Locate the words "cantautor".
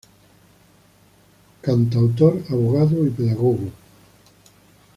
1.61-2.41